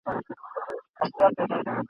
ټوله 0.03 0.19
ښکلا 0.97 1.25
ورڅخه 1.27 1.43
واخلي!. 1.49 1.79